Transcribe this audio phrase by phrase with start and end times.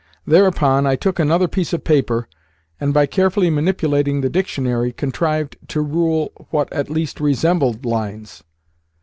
[0.25, 2.27] Thereupon I took another piece of paper,
[2.79, 8.41] and, by carefully manipulating the dictionary, contrived to rule what at least RESEMBLED lines.